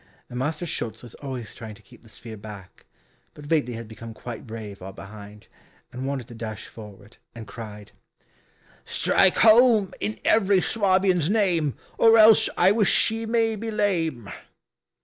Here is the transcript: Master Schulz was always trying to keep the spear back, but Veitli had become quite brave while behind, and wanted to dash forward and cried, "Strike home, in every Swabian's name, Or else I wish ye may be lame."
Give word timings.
Master 0.31 0.65
Schulz 0.65 1.03
was 1.03 1.13
always 1.13 1.53
trying 1.53 1.75
to 1.75 1.81
keep 1.83 2.01
the 2.01 2.09
spear 2.09 2.35
back, 2.35 2.87
but 3.35 3.45
Veitli 3.45 3.73
had 3.75 3.87
become 3.87 4.15
quite 4.15 4.47
brave 4.47 4.81
while 4.81 4.91
behind, 4.93 5.47
and 5.93 6.07
wanted 6.07 6.27
to 6.29 6.33
dash 6.33 6.65
forward 6.67 7.17
and 7.35 7.45
cried, 7.45 7.91
"Strike 8.83 9.37
home, 9.37 9.91
in 9.99 10.19
every 10.25 10.59
Swabian's 10.59 11.29
name, 11.29 11.75
Or 11.99 12.17
else 12.17 12.49
I 12.57 12.71
wish 12.71 13.11
ye 13.11 13.27
may 13.27 13.55
be 13.55 13.69
lame." 13.69 14.31